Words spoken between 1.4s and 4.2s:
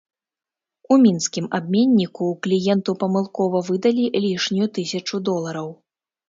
абменніку кліенту памылкова выдалі